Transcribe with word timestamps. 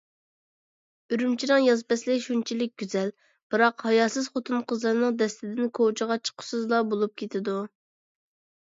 ئۈرۈمچىنىڭ 1.11 1.61
ياز 1.67 1.83
پەسلى 1.91 2.15
شۇنچىلىك 2.23 2.73
گۈزەل، 2.83 3.13
بىراق 3.55 3.87
ھاياسىز 3.91 4.33
خوتۇن-قىزلارنىڭ 4.33 5.21
دەستىدىن 5.23 5.71
كوچىغا 5.81 6.21
چىققۇسىزلا 6.27 6.83
بولۇپ 6.93 7.17
كېتىدۇ. 7.25 7.63